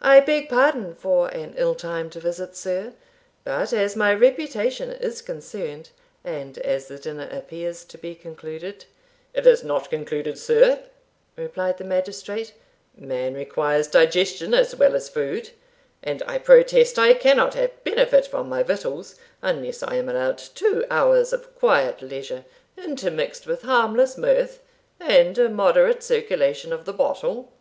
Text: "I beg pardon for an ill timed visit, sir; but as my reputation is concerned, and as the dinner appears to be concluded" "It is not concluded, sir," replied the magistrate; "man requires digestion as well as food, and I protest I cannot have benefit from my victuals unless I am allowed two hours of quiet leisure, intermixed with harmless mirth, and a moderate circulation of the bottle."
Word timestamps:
"I 0.00 0.20
beg 0.20 0.48
pardon 0.48 0.94
for 0.94 1.28
an 1.28 1.52
ill 1.58 1.74
timed 1.74 2.14
visit, 2.14 2.56
sir; 2.56 2.94
but 3.44 3.74
as 3.74 3.94
my 3.94 4.14
reputation 4.14 4.90
is 4.90 5.20
concerned, 5.20 5.90
and 6.24 6.56
as 6.56 6.88
the 6.88 6.98
dinner 6.98 7.28
appears 7.30 7.84
to 7.84 7.98
be 7.98 8.14
concluded" 8.14 8.86
"It 9.34 9.46
is 9.46 9.62
not 9.62 9.90
concluded, 9.90 10.38
sir," 10.38 10.80
replied 11.36 11.76
the 11.76 11.84
magistrate; 11.84 12.54
"man 12.96 13.34
requires 13.34 13.86
digestion 13.86 14.54
as 14.54 14.74
well 14.74 14.96
as 14.96 15.10
food, 15.10 15.50
and 16.02 16.22
I 16.26 16.38
protest 16.38 16.98
I 16.98 17.12
cannot 17.12 17.52
have 17.52 17.84
benefit 17.84 18.26
from 18.26 18.48
my 18.48 18.62
victuals 18.62 19.16
unless 19.42 19.82
I 19.82 19.96
am 19.96 20.08
allowed 20.08 20.38
two 20.38 20.86
hours 20.90 21.34
of 21.34 21.54
quiet 21.54 22.00
leisure, 22.00 22.46
intermixed 22.78 23.46
with 23.46 23.60
harmless 23.60 24.16
mirth, 24.16 24.62
and 24.98 25.36
a 25.36 25.50
moderate 25.50 26.02
circulation 26.02 26.72
of 26.72 26.86
the 26.86 26.94
bottle." 26.94 27.52